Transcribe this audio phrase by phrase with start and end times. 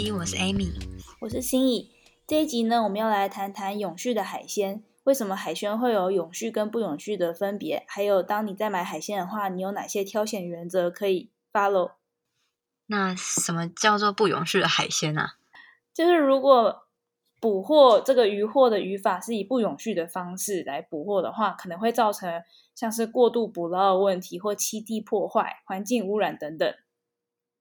[0.00, 0.72] 西，我是 Amy，
[1.20, 1.90] 我是心怡。
[2.26, 4.82] 这一集呢，我们要来谈谈永续的海鲜。
[5.04, 7.84] 为什么海鲜会有永续跟不永续的分别？
[7.86, 11.92] 还有，当你在买海鲜的话，你有哪些挑选原则可以 follow？
[12.86, 15.36] 那什么叫做不永续的海鲜啊？
[15.92, 16.84] 就是如果
[17.38, 22.42] 捕获这个渔获的渔法是以不永续的方式来捕获的话，可能会造成
[22.74, 26.74] 像是过度捕捞的问题，或栖地破坏、环境污染等等。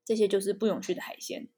[0.05, 1.49] 这些就是不永续的海鲜，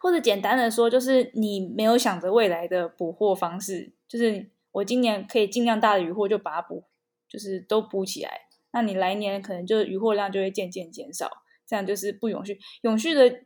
[0.00, 6.84] 或者简单的说，就是你没有想着未来的捕获方式，就是我今年可以尽量大的渔获就把它捕，
[7.28, 11.30] 就是都捕起来，那你来年可能就渔获量就会渐渐减少，
[11.66, 12.58] 这样就是不永续。
[12.82, 13.44] 永续的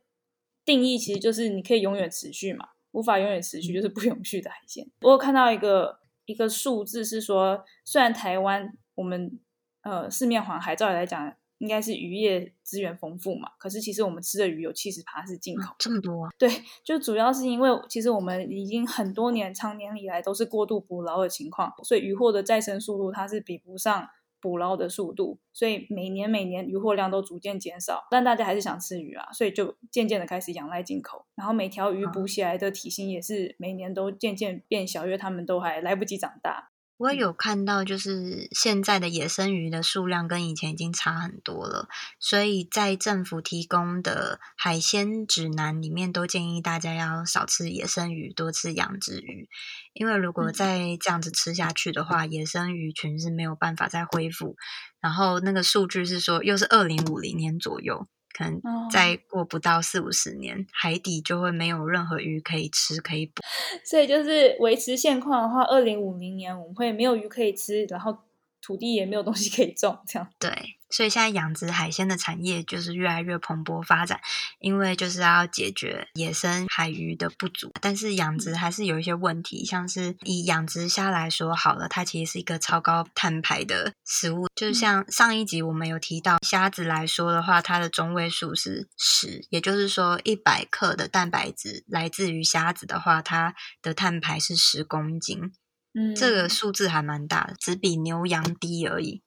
[0.65, 4.87] 定义其实就是你可以永远持续嘛，无法永远持续就是不永续的海鲜。
[5.03, 9.39] 我有看到一个一个数字是说，虽然台湾我们
[9.83, 11.37] 呃四面环海，照理来讲。
[11.59, 15.73] 应该是渔业资源丰富嘛，可是其实我们吃的鱼有七十趴是进口。
[15.73, 16.31] 嗯，这么多啊？
[16.39, 16.51] 对，
[16.83, 24.09] 就主要是因为其实我们已经很多年、长年以来都是过度捕捞的情况，所以渔获的再生速度它是比不上
[24.41, 36.73] 捕捞的速度，所以每年每年渔获量都逐渐减少，但大家还是想吃鱼啊，所以就渐渐的开始仰赖进口，然后每条鱼捕起来的体型也是每年都渐渐变小，因为它们都还来不及长大。
[36.97, 41.89] 我有看到，就是现在的野生鱼的数量跟以前已经差很多了，
[42.21, 49.49] 所以在政府提供的海鲜指南里面，都建议大家要少吃野生鱼，多吃养殖鱼，
[49.93, 54.55] 因为如果再这样子吃下去的话，野生鱼群是没有办法再恢复。
[55.01, 58.07] 然后那个数据是说，又是二零五零年左右。
[58.37, 63.43] 可能再过不到四五十年，哦，海底就会没有任何鱼可以吃可以捕。
[63.85, 68.19] 所以就是维持现况的话，二零五零年我们会没有鱼可以吃，然后
[68.61, 70.29] 土地也没有东西可以种，这样。
[70.39, 70.51] 对。
[70.95, 74.21] 所以现在养殖海鲜的产业就是越来越蓬勃发展，
[74.61, 77.73] 因为就是要解决野生海鱼的不足。
[77.81, 84.47] 但是养殖还是有一些问题，像是以养殖虾来说好了，它其实是一个超高碳排的食物。
[84.55, 95.51] 就像上一集我们有提到，虾子来说的话，它的中位数是十，也就是说一百克的蛋白质来自于虾子的话，它的碳排是十公斤。
[95.97, 99.24] 嗯，这个数字还蛮大的，只比牛羊低而已。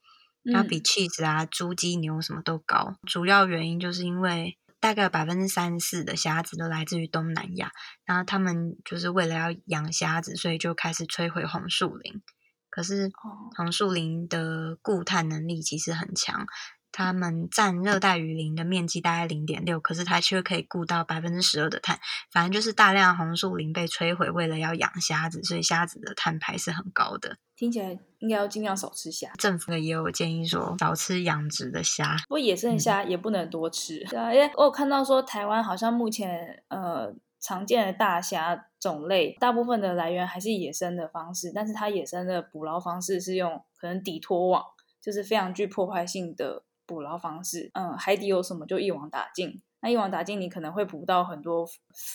[0.54, 7.72] 它比 cheese 啊、猪、鸡、牛什么都高，主要原因就是因为大概有百分之三十四的虾子都来自于东南亚，
[8.06, 12.22] 然后他们就是为了要养虾子，所以就开始摧毁红树林。
[12.70, 13.10] 可是
[13.56, 16.46] 红树林的固碳能力其实很强。
[16.92, 22.00] 它们占热带雨林的面积大概零点六，可是它却可以顾到百分之十二的碳。
[22.32, 27.38] 反正就是大量红树林被摧毁，为了要养虾子，所以虾子的碳排是很高的。
[27.56, 29.32] 听起来应该要尽量少吃虾。
[29.38, 34.04] 政府也有建议说少吃养殖的虾，不过野生虾也不能多吃。
[34.10, 44.64] 对啊，因为我有看到说台湾好像目前呃常见的大虾种类，大部分的来源还是野生的方式，但是它野生的捕捞方式是用可能底拖网，
[45.02, 46.64] 就是非常具破坏性的。
[46.88, 49.62] 捕捞方式，嗯，海底有什么就一网打尽。
[49.82, 51.64] 那一网打尽，你可能会捕到很多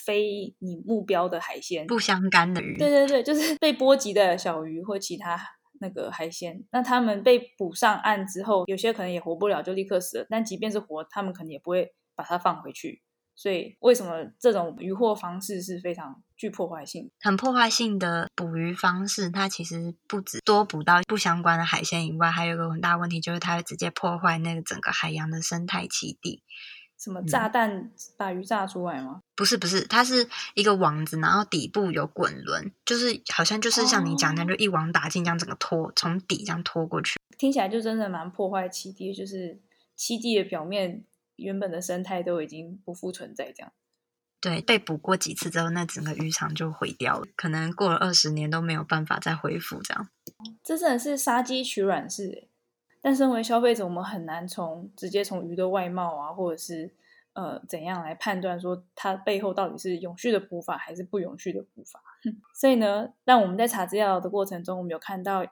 [0.03, 2.77] 非你目标的海鲜，不相干的鱼。
[2.77, 5.39] 对对对，就是被波及的小鱼或其他
[5.79, 6.61] 那个海鲜。
[6.71, 10.27] 那他们被捕上岸之后，有些可能也活不了，就立刻死了。
[10.29, 13.01] 但即便是活，他们可能也不会把它放回去。
[13.35, 17.09] 所以，为什么这种渔获方式是非常具破坏性？
[17.21, 26.43] 很破坏性的捕鱼方式，它其实不止多捕到不相关的海鲜以外，还有一个很大问题，就是它会直接破坏那个整个海洋的生态栖地。
[26.99, 29.21] 什么炸弹把鱼炸出来吗？
[29.21, 37.17] 嗯，不是不是，它是一个网子，然后底部有滚轮，就是好像就是像你讲的，哦，就一网打尽，这样整个拖从底这样拖过去。
[37.37, 39.61] 听起来就真的蛮破坏栖地，就是
[39.97, 41.05] 栖地的表面。
[41.35, 43.73] 原本的生态都已经不复存在，这样。
[44.43, 50.09] 对，被捕过几次之后，那整个渔场就毁掉了，可能过了二十年都没有办法再恢复，这样。
[50.61, 52.49] 这真的是杀鸡取卵式，
[53.01, 56.93] 但身为消费者，我们很难从直接从鱼的外貌啊，或者是
[57.31, 62.01] 呃怎样来判断说它背后到底是永续的捕法还是不永续的捕法。
[62.53, 65.45] 所以呢，让我们在查资料的过程中，我们有看到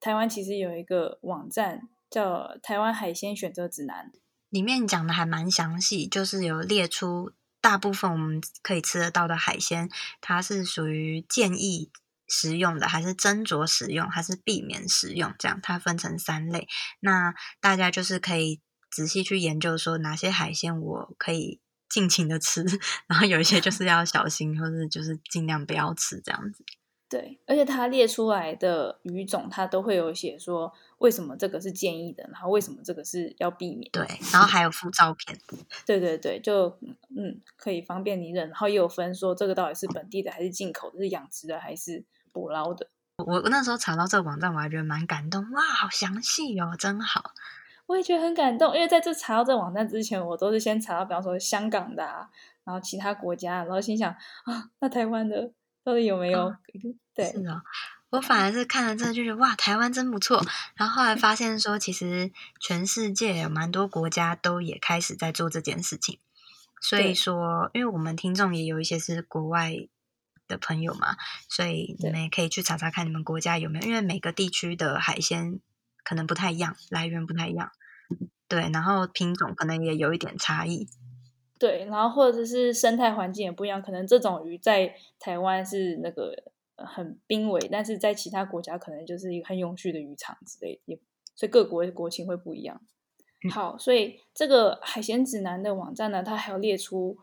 [0.00, 4.12] 台湾其实有一个网站叫台湾海鲜选择指南。
[4.50, 7.32] 里面讲的还蛮详细，就是有列出
[7.64, 9.88] 大部分我们可以吃得到的海鲜，
[10.20, 11.90] 它是属于建议
[12.28, 16.68] 食用的，还是斟酌食用，还是避免食用，这样它分成三类。
[17.00, 21.58] 那大家就是可以仔细去研究，说哪些海鲜我可以
[21.88, 22.62] 尽情的吃，
[23.08, 26.62] 然后有一些就是要小心，或者就是尽量不要吃这样子。
[27.14, 33.88] 对，而且它列出来的鱼种，它都会有写说为什么这个是建议的，然后为什么这个是要避免。
[33.92, 35.38] 对，然后还有附照片。
[35.86, 36.66] 对对对，就
[37.16, 38.48] 嗯，可以方便你认。
[38.48, 42.02] 然后也有分说这个到底是本地的还是进口的，是养殖的还是
[42.32, 42.88] 捕捞的。
[43.24, 47.30] 我我那时候查到这个网站，我还觉得蛮感动，哇，好详细哦，真好。
[47.86, 52.28] 我也觉得很感动，因为在这查到这个网站之前，我都是先查到，比方说香港的啊，
[52.64, 55.52] 然后其他国家，然后心想啊，那台湾的
[55.84, 56.52] 到底有没有？
[57.14, 57.62] 嗯、对，是哦，
[58.10, 60.44] 我反而是看了这个就觉得哇，台湾真不错。
[60.76, 66.18] 然后后来发现说，其实全世界有蛮多国家都也开始在做这件事情。
[66.80, 69.74] 所以说，因为我们听众也有一些是国外
[70.46, 71.16] 的朋友嘛，
[71.48, 75.60] 所以你们也可以去查查看你们国家有没有，因为每个地区的海鲜。
[76.06, 77.70] 可能不太一样，来源不太一样，
[78.46, 80.86] 对，然后品种可能也有一点差异，
[81.58, 86.34] 对，然后或者是生态环境也不一样，可能这种鱼在台湾是那个
[86.76, 91.00] 很濒危，但是在其他国家可能就是一个很永续的渔场之类的，也
[91.34, 92.80] 所以各国的国情会不一样。
[93.44, 97.18] 嗯、好，所以这个海鲜指南的网站呢，它还有列出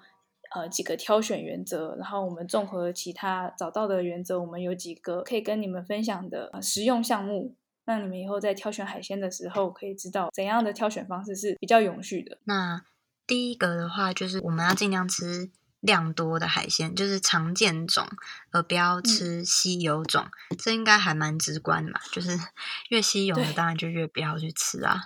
[0.54, 7.56] 呃几个挑选原则，然后我们综合其他找到的原则，我们有几个可以跟你们分享的实用项目。
[7.84, 12.38] 让你们以后在挑选海鲜的时候，可以知道怎样的挑选方式是比较永续的。
[12.44, 12.86] 那
[13.26, 15.50] 第一个的话，就是我们要尽量吃
[15.82, 18.08] 量多的海鲜，就是常见种，
[18.52, 20.30] 而不要吃稀有种。
[20.50, 22.40] 嗯、这应该还蛮直观的嘛，就是
[22.90, 25.02] 越稀有的当然就越不要去吃啊。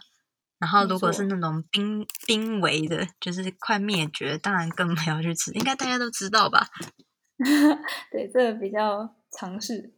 [0.57, 5.51] 然后如果是那种濒濒危的，就是快灭绝，当然更不要去吃。
[5.51, 6.68] 应该大家都知道吧？
[8.12, 9.94] 对，这个比较常识。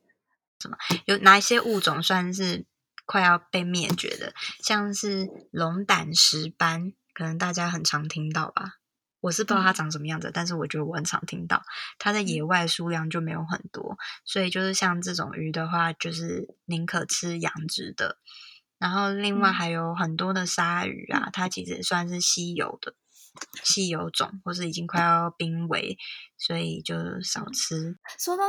[0.60, 0.76] 什么？
[1.06, 2.66] 有哪一些物种算是
[3.06, 4.34] 快要被灭绝的？
[4.64, 8.77] 像是龙胆石斑，可能大家很常听到吧。
[9.20, 11.62] 我是不知道它长什么样子，嗯、但是我觉得我很常听到。
[12.00, 18.18] 它在野外数量就没有很多，所以就是像这种鱼的话，就是宁可吃养殖的。
[18.78, 22.94] 然后另外还有很多的鲨鱼啊，它其实算是稀有的
[23.64, 25.98] 稀有种，或是已经快要濒危，
[26.38, 27.98] 所以就少吃。
[28.20, 28.44] 说到。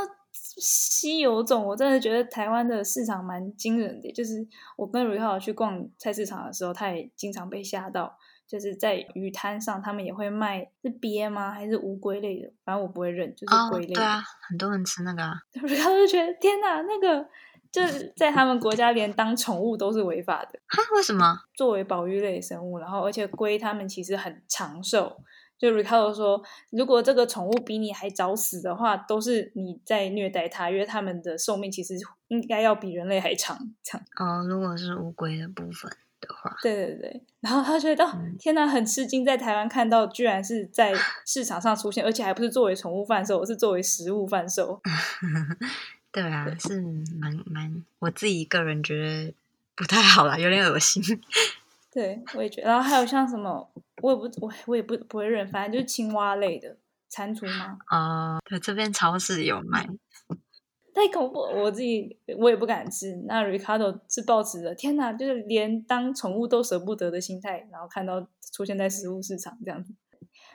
[0.61, 4.11] 稀有种，我真的觉得台湾的市场蛮惊人的。
[4.13, 8.17] 就是我跟瑞浩去逛菜市场的时候，他也经常被吓到。
[8.49, 11.51] 就是在鱼摊上，他们也会卖是鳖吗？
[11.51, 12.51] 还是乌龟类的？
[12.65, 13.93] 反正我不会认，就是龟类的。
[13.93, 13.95] 哦。
[13.95, 15.35] 对啊，很多人吃那个啊。
[15.53, 17.23] 然后就觉得天哪，那个
[17.71, 20.59] 就是在他们国家连当宠物都是违法的。
[20.67, 20.81] 哈？
[20.95, 21.41] 为什么？
[21.53, 25.21] 作为保育类生物，然后而且龟它们其实很长寿。
[25.59, 26.41] 就 Ricardo 说，
[26.71, 31.95] 如果这个宠物比你还早死的话，都是你在虐待它，因为它们的寿命其实
[32.29, 33.55] 应该要比人类还长。
[33.83, 37.21] 这样哦，如果是乌龟的部分的话，对对对。
[37.41, 40.93] 然后他觉得，嗯、天哪，很吃惊，在台湾看到，居然是在
[41.25, 44.81] 市场上出现，而且还不是作为宠物贩售，而是作为食物贩售。
[46.11, 46.81] 对啊，对是
[47.19, 49.33] 蛮蛮，我自己个人觉得
[49.75, 51.01] 不太好啦，有点恶心。
[51.93, 52.67] 对，我也觉得。
[52.67, 53.69] 然后还有像什么，
[54.01, 56.75] 我也不，我我也不不会认，反正就是青蛙类的
[57.09, 57.77] 蟾蜍吗？
[57.85, 59.87] 啊、呃，对，这边超市有卖。
[60.99, 63.15] 太恐怖，我自己我也不敢吃。
[63.25, 69.93] 那 Ricardo 是抱持着天哪，就是连当宠物都舍不得的心态，然后看到出现在食物市场这样子。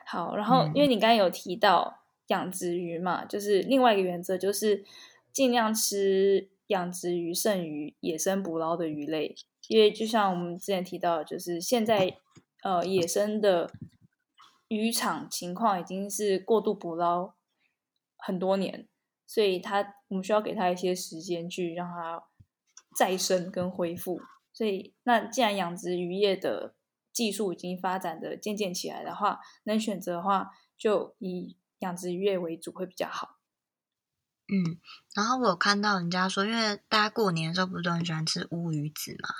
[0.06, 4.84] 好，然后因为你刚才有提到养殖鱼嘛，就是另外一个原则就是
[5.32, 9.34] 尽量吃养殖鱼剩余野生捕捞的鱼类。
[9.68, 12.18] 因为就像我们之前提到，就是现在
[12.62, 13.70] 呃野生的
[14.68, 17.32] 渔场情况已经是过度捕捞
[18.18, 18.86] 很多年，
[19.34, 22.22] 所以它我们需要给它一些时间去让它
[22.96, 24.20] 再生跟恢复。
[24.52, 26.76] 所以那既然养殖渔业的
[27.12, 33.40] 技术已经发展的渐渐起来的话，能选择的话就以养殖渔业为主会比较好。
[34.46, 34.78] 嗯，
[35.16, 39.30] 然后我有看到人家说，因为大家过年的时候不是都很喜欢吃乌鱼子嘛，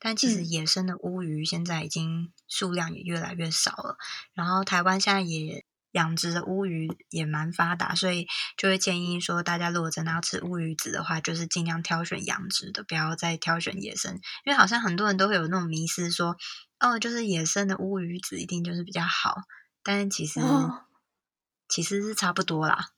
[0.00, 3.96] 但其实野生的乌鱼现在已经数量也越来越少了。
[4.32, 14.12] 然后台湾现在也养殖的乌鱼也蛮发达，所以就会建议说，大家如果真的要吃乌鱼子的话，就是尽量挑选养殖的，不要再挑选野生。
[14.44, 16.36] 因为好像很多人都会有那种迷思说，
[16.78, 19.34] 哦，就是野生的乌鱼子一定就是比较好，
[19.82, 20.84] 但是其实、哦、
[21.68, 22.90] 其实是差不多啦。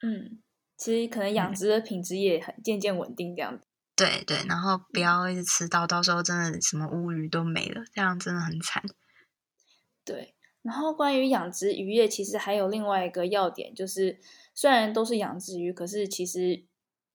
[0.00, 0.40] 嗯。
[0.80, 3.66] 其实可能养殖的品质也很渐渐稳定，这样子。
[3.96, 8.80] 对对，然后不要一直吃到，到时候真的什么乌鱼都没了，这样真的很惨。
[10.04, 14.18] 对，然后关于养殖渔业，其实还有另外一个要点，就是
[14.54, 16.64] 虽然都是养殖鱼，可是其实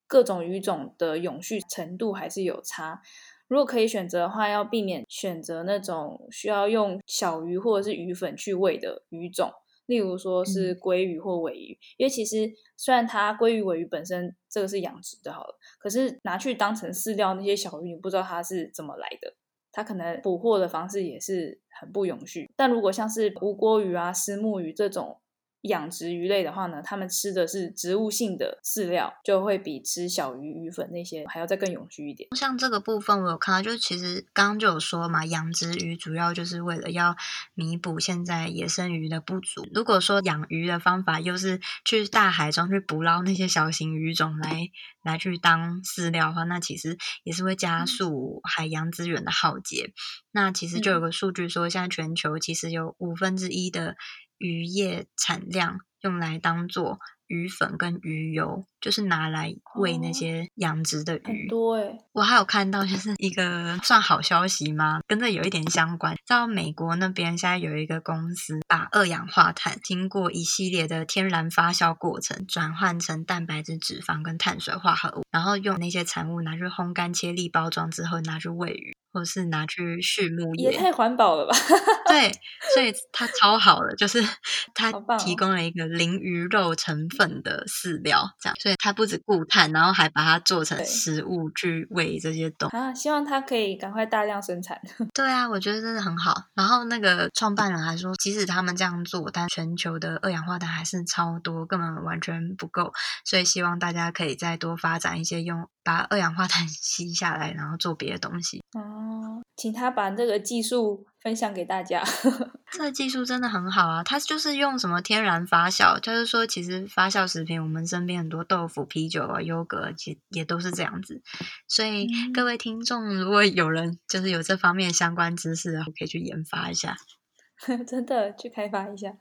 [0.07, 3.01] 各种鱼种的永续程度还是有差。
[3.47, 9.51] 如果可以选择的话，要避免选择那种需要用小鱼或者是鱼粉去喂的鱼种。
[9.85, 19.35] 例如说是鲑鱼或尾鱼，嗯、因为其实虽然它鲑鱼、尾鱼本身这个是养殖的，好了，可是拿去当成饲料那些小鱼，你不知道它是怎么来的，
[19.74, 22.50] 它可能捕获的方式也是很不永续。
[22.56, 25.20] 但如果像是无锅鱼啊、虱目鱼这种，
[25.63, 32.29] 养殖鱼类的话呢，他们吃的是植物性的饲料，就会比吃小鱼、鱼粉那些还要再更永续一点。
[32.36, 37.15] 像这个部分，我有看到，就是其实刚刚就有说嘛，养殖鱼主要就是为了要
[37.53, 39.65] 弥补现在野生鱼的不足。
[39.74, 44.70] 如果说养鱼的方法又是去大海中去捕捞那些小型鱼种来
[45.01, 49.86] 来去当饲料的话，那其实也是会加速海洋资源的耗竭。
[49.86, 49.93] 嗯、
[50.32, 53.96] 那其实就有个数据说，现在全球其实有五分之一的。
[54.43, 61.21] 渔业产量用来当做鱼粉跟鱼油，就是拿来喂那些养殖的鱼。
[61.23, 61.97] 很多欸。
[62.12, 65.00] 我还有看到就是一个算好消息吗？
[65.07, 66.15] 跟这有一点相关。
[66.27, 78.95] 在美国那边现在有一个公司，把二氧化碳经过一系列的天然发酵过程，转换成蛋白质、脂肪跟碳水化合物，然后用那些产物拿去烘干、切粒、包装之后拿去喂鱼。
[79.13, 81.55] 或是拿去畜牧业，也太环保了吧？
[82.10, 82.32] 对，
[82.74, 84.22] 所以它超好的，就是
[84.74, 92.75] 它提供了一个零鱼肉成分的饲料，这样，所以它不止固碳，然后还把它做成食物去喂这些动物。
[92.75, 94.82] 啊，希望它可以赶快大量生产。
[95.13, 96.34] 对啊，我觉得真的很好。
[96.55, 102.91] 然后那个创办人还说，即使他们这样做，但全球的二氧化碳还是超多，根本完全不够。
[103.25, 105.70] 所以希望大家可以再多发展一些用。
[105.84, 108.62] 把二氧化碳 吸下来，然后做别的东西。
[108.74, 112.04] 哦，请他把这个技术分享给大家。
[112.72, 114.04] 这个技术真的很好啊！
[114.04, 121.22] 它就是用什么天然发酵，就是说，其实发酵食品，我们身边很多豆腐、啤酒啊、优格，其实也都是这样子。
[121.68, 126.96] 所以各位听众，如果有人就是有这方面相关知识的，可以去研发一下。
[127.86, 129.13] 真的去开发一下。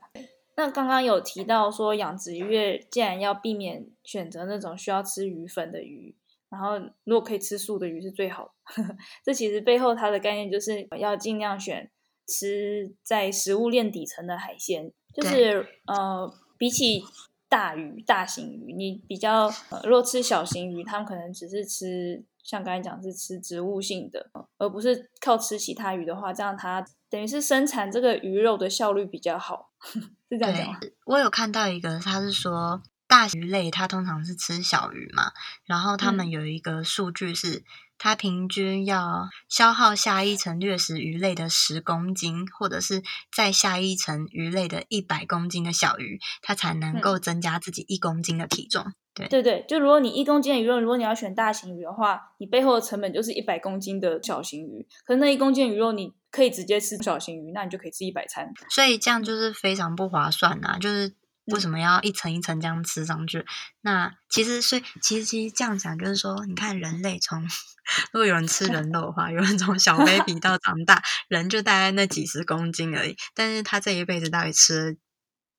[0.57, 6.15] 那刚刚有提到说，养殖渔业既然要避免选择那种需要吃鱼粉的鱼。
[6.53, 8.95] 然后，如果可以吃素的鱼是最好的。
[9.25, 11.89] 这其实背后它的概念就是要尽量选
[12.27, 17.03] 吃在食物链底层的海鲜，就是呃，比起
[17.49, 24.29] 大鱼、大型鱼，你比较呃，如果吃小型鱼，他们可能只是吃像刚才讲是吃植物性的，
[24.59, 29.71] 而不是靠吃其他鱼的话，这样它等于是生产这个鱼肉的效率比较好，
[30.29, 30.79] 是这样讲吗？
[31.07, 32.83] 我有看到一个，他是说。
[33.13, 35.33] 大鱼类它通常是吃小鱼嘛，
[35.67, 37.63] 然后他们有一个数据是，嗯、
[37.99, 48.81] 它平均要消耗下一层掠食鱼类的十公斤，或者是再下一层鱼类的一百公斤的小鱼，它才能够增加自己一公斤的体重。
[48.83, 54.87] 嗯、对对对，就如果你一公斤的鱼肉，如果你要选大型鱼的话，你背后的成本就是一百公斤的小型鱼。
[55.05, 58.51] 可是那一公斤的鱼肉你可以直接吃小型鱼，那你就可以吃一百餐。
[58.71, 61.13] 所以这样就是非常不划算呐、啊，就是。
[61.45, 63.45] 为什么要一层一层这样吃上去？
[63.81, 67.41] 那其实，所以其实其实这样讲，就是说，你看人类从，
[68.13, 74.97] 如果有人吃人肉的话，有人从小 baby 到长大，人就大概那几十公斤而已，但是他这一辈子大概吃了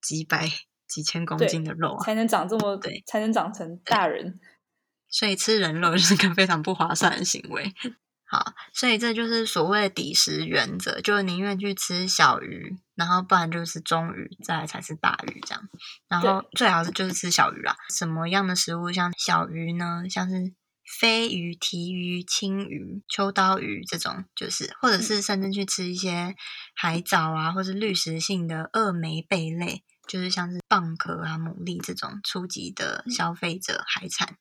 [0.00, 0.50] 几百
[0.88, 4.40] 几千公斤的肉啊，才能长这么对，才能长成大人。
[5.08, 7.72] 所以吃人肉是个非常不划算的行为。
[8.34, 15.68] 好，所以这就是所谓的抵食原则，就宁愿去吃小鱼，然后不然就是中鱼，再来才是大鱼这样。
[16.08, 17.76] 然后最好是就是吃小鱼啦。
[17.90, 20.02] 什么样的食物像小鱼呢？
[20.10, 20.52] 像是
[20.98, 26.34] 飞鱼、提鱼、青鱼、秋刀鱼这种，就是或者是甚至去吃一些
[26.74, 34.36] 海藻啊，或是滤食性的鳄霉贝类，就是像是蚌壳啊、牡蛎这种初级的消费者海产。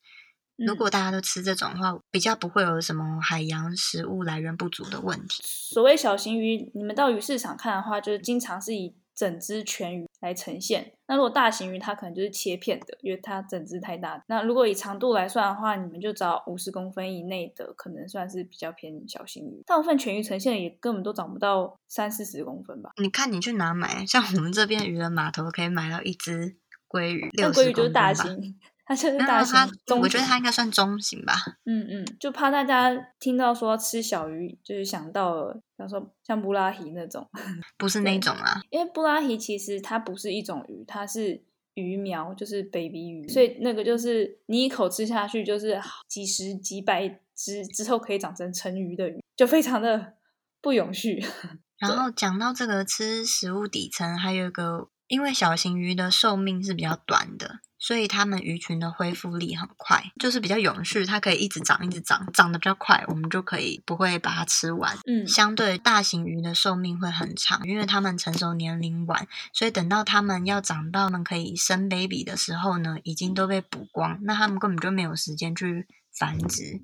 [0.57, 5.41] 如果大家都吃这种的话，比较不会有什么海洋食物来源不足的问题。
[5.43, 10.93] 所谓小型鱼，你们到鱼市场看的话，就是经常是以整只全鱼来呈现。
[11.07, 14.24] 那如果大型鱼，它可能就是切片的，因为它整只太大。
[14.27, 19.63] 那如果以长度来算的话，你们就找五十公分以内的，可能算是比较偏小型鱼。
[19.65, 22.91] 大部分全鱼呈现的也根本都长不到三四十公分吧？
[23.01, 24.05] 你看你去哪买？
[24.05, 26.57] 像我们这边渔人码头可以买到一只
[26.88, 28.55] 鲑鱼，那鲑鱼就是大型。
[28.85, 29.57] 它就是大型，
[29.99, 31.33] 我觉得它应该算中型吧。
[31.65, 37.29] 嗯嗯，就怕大家听到说吃小鱼，就是想到了，比方说像布拉提那种，
[37.77, 38.61] 不是那种啊。
[38.69, 41.41] 因为布拉提其实它不是一种鱼，它是
[41.75, 50.13] 鱼苗，就是 baby 鱼，所以那个就是你一口吃下去，就是几十几百只之后可以长成成鱼的鱼，就非常的
[50.61, 51.23] 不永续。
[51.79, 64.98] 然后讲到这个吃食物底层，还有一个因为小型鱼的寿命是比较短的，所以它们鱼群的恢复力很快，就是比较永续，它可以一直长，一直长，长得比较快，我们就可以不会把它吃完。
[65.05, 76.81] 嗯，相对大型鱼的寿命会很长，因为它们成熟年龄晚，所以等到它们要长到们可以生 baby 的时候呢，已经都被捕光，那它们根本就没有时间去繁殖。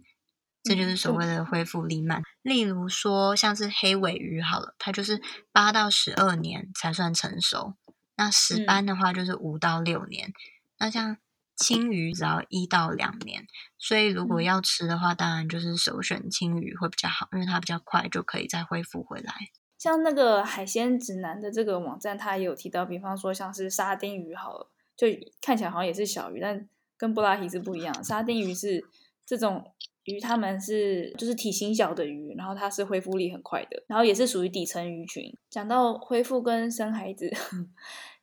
[0.62, 2.22] 这就是所谓的恢复力慢。
[2.42, 5.22] 例如说，像是黑尾鱼好了，它就是
[5.54, 7.76] 八到十二年才算成熟。
[8.20, 10.28] 那石斑的话就是五到六年。
[10.28, 10.34] 嗯、
[10.80, 11.18] 那像
[11.56, 13.48] 青鱼只要一到两年。
[13.78, 19.34] 所以如果要吃的话，当然就是首选青鱼会比较好，因为它比较快就可以再恢复回来。
[19.78, 25.08] 像那个海鲜指南的这个网站，它也有提到，比方说像是沙丁鱼好了，就
[25.42, 28.04] 看起来好像也是小鱼，但跟布拉提是不一样。
[28.04, 28.84] 沙丁鱼是
[29.26, 29.72] 这种。
[30.06, 35.32] 鱼它们是就是体型小的鱼，然后它是恢复力很快的，然后也是属于底层鱼群。
[35.52, 37.32] 讲到恢复跟生孩子，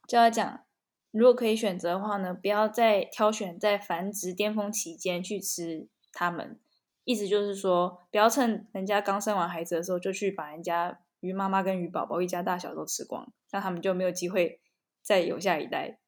[0.06, 0.64] 就要讲，
[1.10, 6.58] 如果可以选择的话呢，不要再挑选在繁殖巅峰期间去吃它们。
[7.04, 14.60] 意思就是说，不要趁人家刚生完孩子的时候就去把人家鱼妈妈跟鱼宝宝一家大小都吃光，那他们就没有机会
[15.02, 15.98] 再有下一代。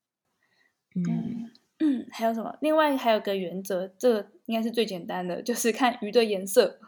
[0.95, 1.51] 嗯。
[1.81, 2.59] 嗯，还有什么？
[2.61, 6.81] 另外还有个原则，这个应该是最简单的，就是看鱼的颜色。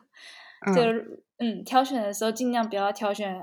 [0.67, 0.93] 嗯、这个
[1.39, 3.41] 嗯，挑选的时候尽量不要挑选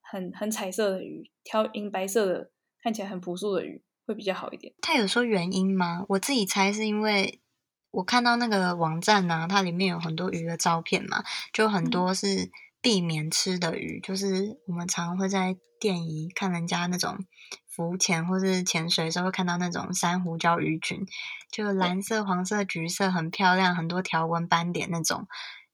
[0.00, 2.50] 很很彩色的鱼，挑银白色的，
[2.86, 4.72] 看起来很朴素的鱼会比较好一点。
[4.80, 6.04] 他有说原因吗？
[6.08, 7.40] 我自己猜是因为
[7.90, 12.48] 我看到那个网站呢、啊，它里面有很多鱼的照片嘛，就很多是
[12.80, 17.18] 避免吃的鱼，嗯、就是我们常会在电影看人家那种。
[17.68, 21.04] 浮潜或是潜水的时候会看到那种珊瑚礁鱼群，
[21.50, 25.26] 就蓝色、黄色、橘色，很漂亮，很多条纹斑点那种。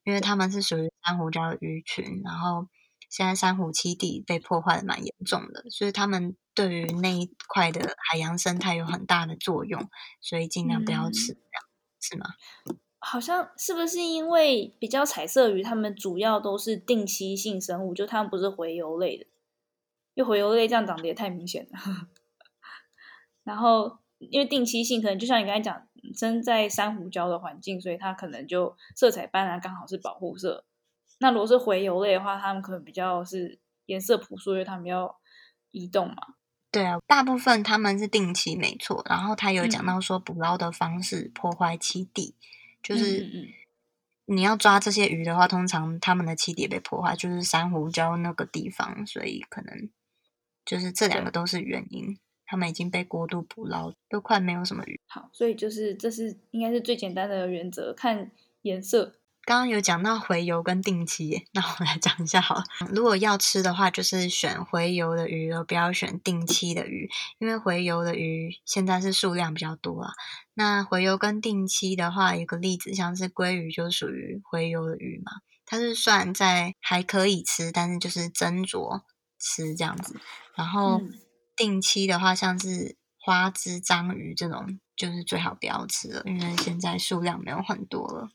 [0.03, 2.67] 因为它们是属于珊瑚礁的鱼群，然后
[3.13, 9.91] 现在珊瑚栖地被破坏的蛮严重的，所以他们对于那一块的海洋生态有很大的作用，
[10.23, 11.39] 所以尽量不要吃，嗯、
[12.01, 12.31] 是吗？
[13.01, 19.27] 好像是不是因为比较彩色鱼，它们主要都是定栖性生物，就它们不是洄游类的。
[20.15, 22.09] 因为洄游类这样长得也太明显了，
[23.45, 30.65] 然后因为定栖性，可能就像你刚才讲，生在珊瑚礁的环境，所以它可能就色彩斑斓，刚好是保护色。
[31.23, 35.17] 那如果是洄游类的话，它们可能比较是颜色朴素，因为它们要
[35.71, 36.17] 移动嘛。
[36.71, 39.03] 对啊，大部分他们是定期没错。
[39.09, 42.45] 然后他有讲到说，捕捞的方式破坏栖地，嗯、
[42.83, 43.55] 就是
[44.27, 49.89] 你要抓这些鱼的话，通常他们的栖地被破坏，就是珊瑚礁那个地方，所以可能。
[50.65, 55.01] 就是这两个都是原因，他们已经被过度捕捞，都快没有什么鱼。
[55.09, 58.31] 好，所以就是这是应该是最简单的原则，看
[58.63, 59.17] 颜色。
[59.45, 62.65] 刚刚有讲到回游跟定期，那我们来讲一下好了。
[62.91, 70.13] 如果要吃的话，就是选回游的鱼，而不要选定期的鱼，因为回游的鱼现在是数量比较多啊。
[70.55, 75.33] 那回游跟定期的话，有个例子像是鲑鱼，就属于回游的鱼嘛，
[75.67, 79.03] 它是算在还可以吃，但是就是斟酌。
[79.45, 80.21] 吃这样子，
[80.55, 81.03] 然后
[81.57, 88.31] 定期的话，像是花枝章鱼这种，就是最好不要吃了，因为现在数量没有很多了。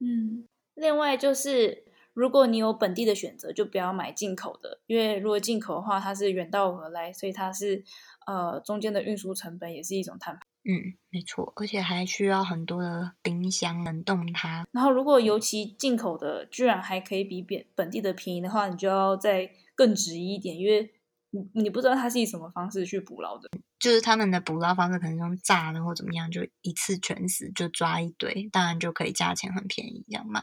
[0.00, 7.82] 嗯，另外就是，如果你有本地的选择，就不要买进口的，因为如果进口的话，它是远道而来，所以它是
[8.26, 10.40] 呃中间的运输成本也是一种碳排。
[10.64, 14.66] 嗯，没错，而且还需要很多的冰箱冷冻它。
[14.72, 19.50] 然后，如果尤其进口的居然还可以比本本地的便宜的话，你就要再。
[19.76, 20.88] 更质疑一点，因为
[21.34, 30.40] 你你不知道他是以什么方式去捕捞的，就是他们的捕捞方式可能用炸的或怎么样，就一次全死就抓一堆，当然就可以价钱很便宜这样卖。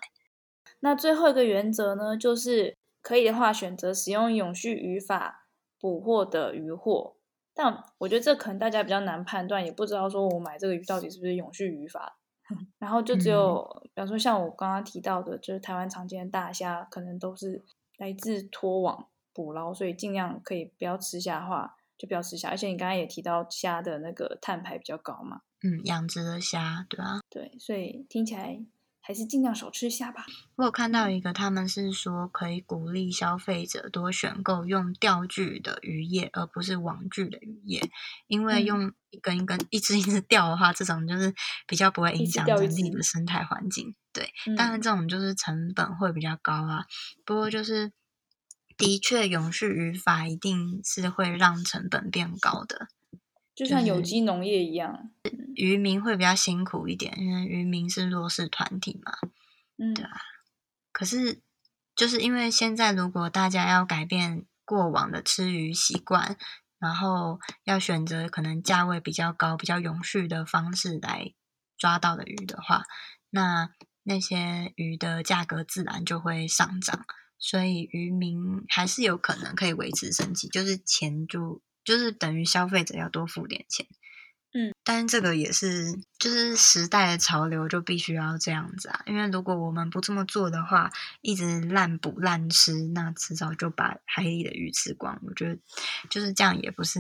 [0.82, 5.47] 那最后一个原则呢，就是可以的话选择使用永续渔法
[5.80, 7.15] 捕获的渔获，
[7.54, 12.17] 但我觉得这可能大家比较难判断，也不知道说我买这个鱼到底是不是永续渔法。
[12.80, 17.63] 然后就只有，嗯、比方说像我刚刚提到的，就是台湾常见的大虾，可能都是
[17.97, 19.08] 来自拖网。
[19.34, 22.50] 捕捞，所以尽量可以不要吃虾的话，就不要吃虾。
[22.50, 28.60] 而且你刚才也提到虾的那个碳排比较高嘛，嗯，养殖的虾，对啊，对，所以听起来
[29.00, 30.26] 还是尽量少吃虾吧。
[30.56, 37.82] 我有看到一个，他们是说可以鼓励消费者多选购用钓具的渔业，而不是网具的渔业，
[38.28, 41.34] 因为用一根一根、一只一只钓的话，这种就是
[41.67, 43.96] 比较不会影响整体的生态环境。
[44.12, 46.86] 对，当然这种就是成本会比较高啊。
[47.26, 47.94] 不过就是。
[48.82, 52.88] 的确，永续渔法一定是会让成本变高的，
[53.56, 55.12] 就像有机农业一样，
[55.56, 59.13] 渔民会比较辛苦一点，因为渔民是弱势团体嘛，
[59.78, 60.12] 嗯，对啊。
[60.91, 61.39] 可是，
[61.96, 66.38] 就是因为现在如果大家要改变过往的吃鱼习惯，
[66.80, 71.34] 然后要选择可能价位比较高、比较永续的方式来
[71.78, 72.84] 抓到的鱼的话，
[73.30, 73.70] 那
[74.04, 77.06] 那些鱼的价格自然就会上涨，
[77.41, 83.86] 所以渔民还是有可能可以维持生计，就是钱就就是等于消费者要多付点钱。
[84.54, 89.01] 嗯，但是这个也是，就是时代的潮流就必须要这样子啊。
[89.06, 95.17] 因为如果我们不这么做的话，一直滥捕滥吃，那迟早就把海里的鱼吃光。
[95.25, 95.58] 我觉得
[96.10, 96.99] 就是这样，也不是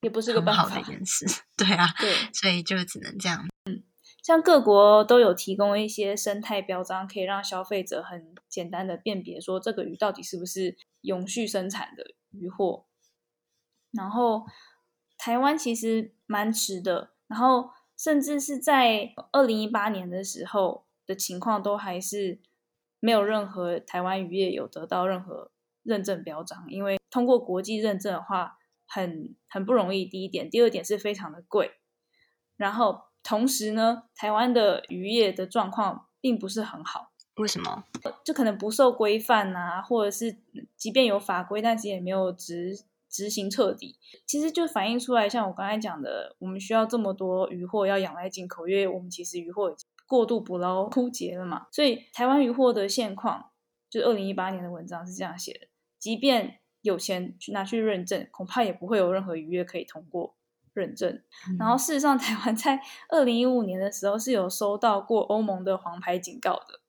[0.00, 1.26] 也不是个很好的一件事。
[1.58, 3.48] 对啊，对，所以就只能这样。
[3.64, 3.82] 嗯，
[4.26, 12.86] 像各国都有提供一些生态标章，可以让消费者很简单的辨别说这个鱼到底是不是永续生产的鱼货，
[13.92, 14.44] 然后。
[15.18, 22.38] 台湾其实蛮迟的，然后甚至是在二零一八年的时候的情况，都还是
[23.00, 25.50] 没有任何台湾渔业有得到任何
[25.82, 30.04] 认证标章，因为通过国际认证的话很很不容易。
[30.04, 31.70] 第一点，第二点是非常的贵，
[32.58, 37.10] 然后同时呢，台湾的渔业的状况并不是很好。
[37.36, 37.84] 为什么？
[38.24, 40.38] 就可能不受规范啊，或者是
[40.76, 42.84] 即便有法规，但是也没有执。
[43.08, 51.66] 执行彻底，其实就反映出来，像我刚才讲的，我们需要这么多渔获要仰赖进口，因为我们其实渔获已经过度捕捞枯竭了嘛。
[51.72, 53.52] 所以台湾渔获的现况，
[53.88, 60.34] 就二零一八年的文章是这样写的：即便有钱去拿去认证，恐怕也不会有任何渔业可以通过
[60.76, 61.10] 认证。
[61.48, 66.80] 嗯、然后事实上，台湾在二零一五年的时候是有收到过欧盟的黄牌警告的。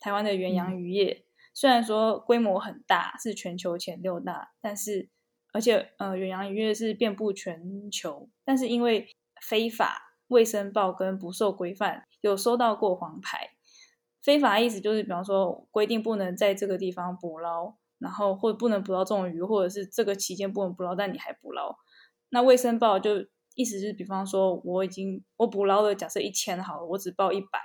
[0.00, 5.10] 台湾的远洋渔业、嗯、虽然说规模很大，是全球前六大，但是
[5.52, 9.08] 而且，呃，远洋渔业是遍布全球，但是因为
[9.40, 13.50] 非法、未申报跟不受规范，有收到过黄牌。
[14.22, 21.78] 非法意思就是，比方说规定不能在这个地方捕捞，然后或者不能捕捞这种鱼，或者是这个期间不能捕捞，但你还捕捞。
[22.30, 27.60] 那未申报就意思是，比方说我已经我捕捞了，假设一千好了，我只报一百，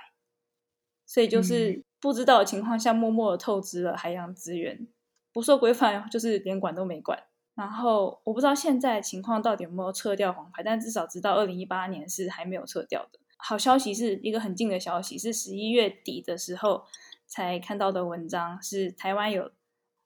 [1.04, 4.88] 所以就是不知道的情况下默默的透支了海洋资源，
[5.32, 7.24] 不受规范就是连管都没管。
[7.54, 13.18] 然后我不知道现在情况到底有没有撤掉黄牌，但至少知道二零一八年是还没有撤掉的。
[13.36, 16.84] 好消息是一个很近的消息，是十一月底的时候
[17.26, 19.50] 才看到的文章，是台湾有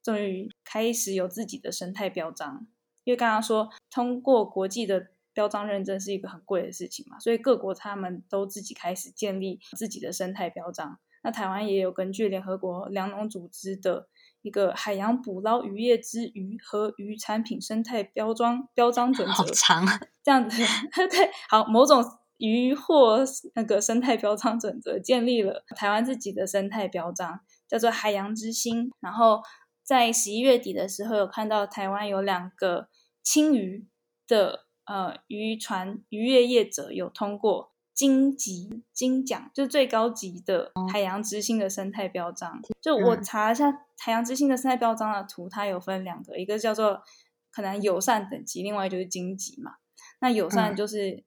[0.02, 2.66] 终于开始有自己的生态标章。
[3.06, 10.98] 因为刚刚说通过国际的标章认证是一个很贵的事情嘛，所以各国他们都自己开始建立自己的生态标章。
[11.22, 14.08] 那台湾也有根据联合国粮农组织的。
[14.42, 20.62] 一个海洋捕捞渔业之鱼和渔产品生态标章标章准则，好长啊，这样子
[21.10, 22.00] 对，好，某种
[22.36, 23.24] 鱼获
[23.56, 28.92] 那个生态标章准则建立了台湾自己的生态标章，叫做海洋之星。
[29.00, 29.42] 然后
[29.82, 32.88] 在十一月底的时候，有看到台湾有两个
[33.26, 33.88] 青鱼
[34.28, 37.72] 的呃渔船渔业业者有通过。
[37.96, 42.60] 金级金奖就是最高级的海洋之星的生态标章。
[42.78, 47.02] 就我查一下海洋之星的生态标章的图，它有分两个，一个叫做
[47.50, 49.76] 可能友善等级，另外就是金级嘛。
[50.20, 51.24] 那友善就是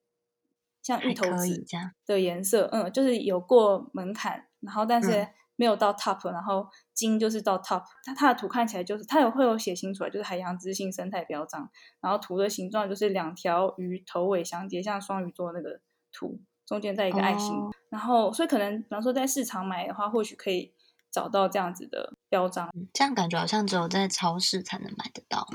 [0.83, 1.65] 像芋头籽
[2.05, 5.27] 的颜色，嗯，就是有过门槛，然后但是
[5.59, 7.83] 没有到 top，然后金就是到 top。
[8.03, 11.69] 它它的图看起来就是它有会有写清楚来，就是海洋之星生态标章。
[12.01, 16.39] 然后图的形状就是两条鱼头尾相接，像双鱼座那个图。
[16.65, 20.71] 中间在一个爱心，哦、然后所以可能，比方说在市场买的话，或许可以
[21.09, 22.69] 找到这样子的标章。
[22.93, 25.47] 这样感觉好像只有在超市才能买得到，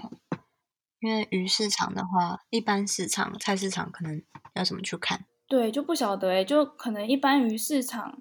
[0.99, 4.21] 因为鱼市场的话，一般市场、菜市场可能
[4.55, 5.25] 要怎么去看？
[5.47, 8.21] 对，就不晓得哎，就可能一般鱼市场，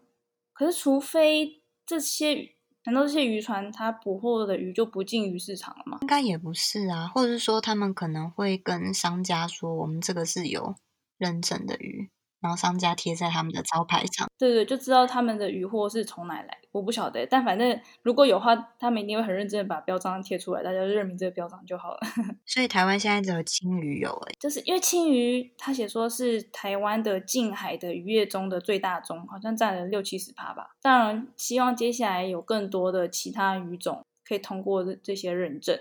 [0.54, 1.63] 可是除非
[1.94, 6.00] 这些，难道这些渔船它捕获的鱼就不进鱼市场了吗？
[6.02, 10.76] 应该也不是啊，或者是说他们可能会跟商家说，我们这个是有
[11.20, 12.10] 认证的鱼。
[12.44, 16.58] 然后商家贴在他们的招牌上，对对，就知道他们的鱼货是从哪来。
[16.74, 22.00] 我不晓得，但反正如果有话，他们一定会很认真的把标章贴出来，大家就认明这个标章就好了。
[22.46, 30.72] 所以台湾现在只有青鱼有诶，就是因为青鱼，他写说是台湾的近海的渔业中的最大宗，好像占了六七十趴吧。
[30.82, 35.80] 当然，希望接下来有更多的其他鱼种可以通过这些认证。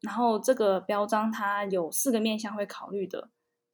[0.00, 3.28] 然后这个标章它有四个面向会考虑的。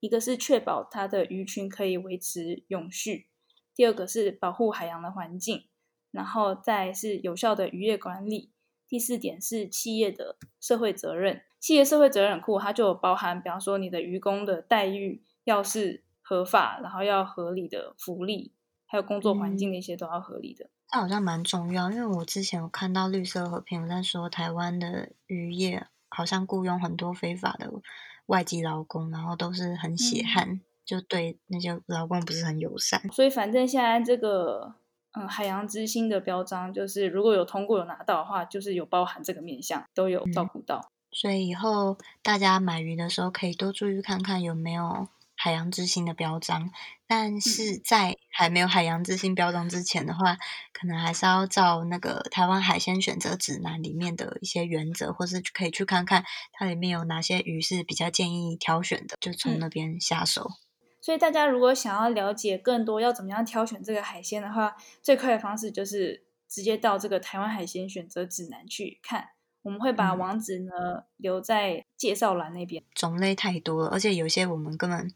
[0.06, 3.26] 一个是确保它的鱼群可以维持永续，
[3.74, 5.66] 第二个是保护海洋的环境，
[6.12, 8.52] 然后再是有效的渔业管理，
[8.86, 11.42] 第四点是企业的社会责任。
[11.58, 18.52] 企业社会责任库，它就有包含，比方说你的渔工的待遇要是合法，然后要合理的福利，
[18.86, 20.70] 还有工作环境那些都要合理的。
[20.92, 27.68] 这、嗯、好像蛮重要，因为我之前有看到绿色和平在说，台湾的渔业好像雇佣很多非法的。
[28.26, 33.00] 外籍劳工，然后都是很血汗，嗯、就对那些劳工不是很友善。
[33.12, 34.74] 所以反正现在这个
[35.12, 40.78] 嗯海洋之星的标章，就是如果有通过有拿到的话，就是有包含这个面向都有照顾到。
[40.78, 46.70] 嗯所以以后大家买鱼的时候，可以多注意看看有没有海洋之星的标章。
[47.08, 50.36] 但是在还没有海洋之心标章之前的话，
[50.72, 60.50] 可能还是要照那个台湾海鲜选择指南里面的一些原则，或是可以去看看它里面有哪些鱼是比较建议挑选的，就从那边下手。
[61.00, 69.28] 所以大家如果想要了解更多要怎么样挑选这个海鲜的话，最快的方式就是直接到这个台湾海鲜选择指南去看。
[69.62, 72.82] 我们会把网址呢、嗯、留在介绍栏那边。
[72.94, 75.12] 种类太多了，而且有些我们根本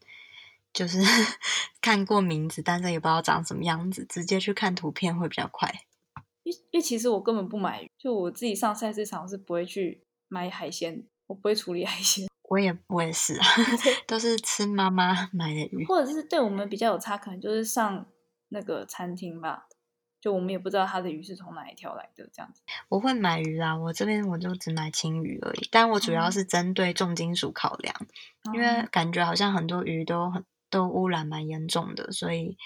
[0.73, 0.99] 就是
[1.81, 5.73] 看过名字，但是也不知道长什么样子，直接去看图片会比较快。
[6.43, 12.29] 因因为其实我根本不买鱼，就我自己上菜市场是不会去买海鲜，我不会处理海鲜。
[12.49, 13.47] 我也我也是啊，
[14.09, 18.07] 都是吃妈妈买的鱼，或者是对我们比较有差，可能就是上
[18.49, 19.67] 那个餐厅吧。
[20.21, 22.61] 就我们也不知道他的鱼是从哪一条来的，这样子。
[22.91, 27.95] 我会买鱼啦，我这边我就只买青鱼而已，但我主要是针对重金属考量，
[28.45, 32.57] 嗯、因为感觉好像很多鱼都很都污染蛮严重的，所以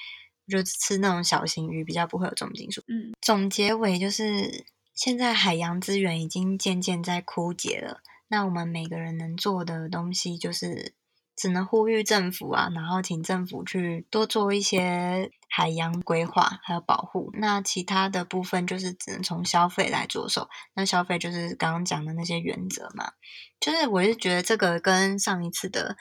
[0.47, 2.83] 就吃那种小型鱼比较不会有重金属。
[2.87, 10.95] 嗯，总结尾就是现在海洋资源已经渐渐在枯竭了，那我们每个人能做的东西就是。
[11.37, 17.29] 只能呼吁政府啊，然后请政府去多做一些海洋规划还有保护。
[17.35, 20.49] 那其他的部分就是只能从消费来着手。
[20.75, 23.15] 那消费就是刚刚讲的那些原则嘛。
[23.59, 25.97] 就是我是觉得这个跟上一次的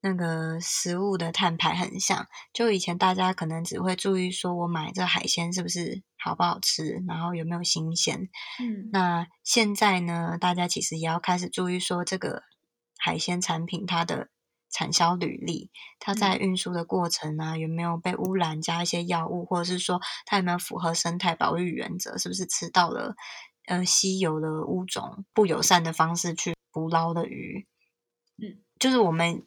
[0.00, 2.26] 那个食物的碳排很像。
[2.52, 8.28] 就以前大家可能只会注意说我买这海鲜是不是好不好吃，然后有没有新鲜。
[8.58, 8.90] 嗯。
[8.92, 12.42] 那现在呢，大家其实也要开始注意说这个
[12.98, 14.28] 海鲜产品它的。
[14.72, 22.16] 产销履历，它在运输的过程呢、啊，有没有被污染，加一些药物，或者是说它有没有符合生态保育原则？
[22.18, 23.16] 是不是吃到了
[23.66, 27.66] 呃稀有的物种不友善的方式去捕捞的鱼？
[28.40, 29.44] 嗯，就是我们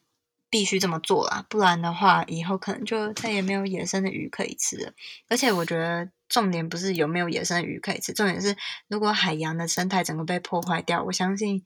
[0.54, 4.94] 必须这么做啦，不然的话，以后可能就再也没有野生的鱼可以吃了。
[5.28, 8.56] 而且我觉得重点不是有没有野生的鱼可以吃，重点是
[8.88, 11.64] 如果海洋的生态整个被破坏掉，我相信。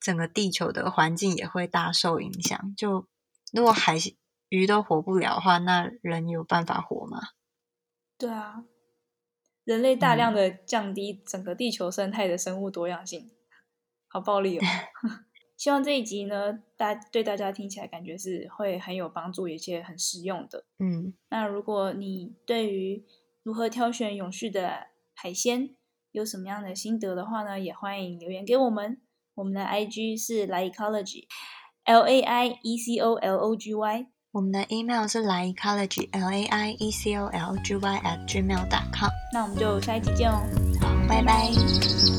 [0.00, 2.72] 整个地球的环境也会大受影响。
[2.76, 3.08] 就
[3.52, 3.96] 如果海
[4.48, 7.18] 鱼都活不了的话，那人有办法活吗？
[8.16, 8.62] 对啊，
[9.64, 13.30] 人类大量的降低整个地球生态的生物多样性，嗯、
[14.06, 14.62] 好暴力哦！
[15.58, 20.64] 希望这一集呢，大对大家听起来感觉是会很有帮助，而且很实用的。
[20.78, 23.04] 嗯，那如果你对于
[23.42, 25.70] 如何挑选永续的海鲜
[26.12, 29.00] 有什么样的心得的话呢，也欢迎留言给我们。
[29.34, 34.06] 我们的 IG 是 laiecology，L A I E C O L O G Y。
[34.30, 39.10] 我们的 email 是 laiecology，L A I E C O L G Y at gmail dot com。
[39.32, 40.38] 那我们就下一集见哦，
[40.80, 42.17] 好，拜拜。